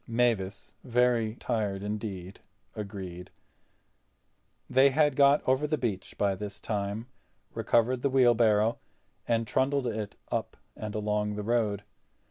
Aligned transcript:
Mavis, 0.07 0.73
very 0.83 1.35
tired 1.35 1.83
indeed, 1.83 2.39
agreed. 2.75 3.29
They 4.67 4.89
had 4.89 5.15
got 5.15 5.47
over 5.47 5.67
the 5.67 5.77
beach 5.77 6.17
by 6.17 6.33
this 6.33 6.59
time, 6.59 7.05
recovered 7.53 8.01
the 8.01 8.09
wheelbarrow, 8.09 8.79
and 9.27 9.45
trundled 9.45 9.85
it 9.85 10.15
up 10.31 10.57
and 10.75 10.95
along 10.95 11.35
the 11.35 11.43
road. 11.43 11.83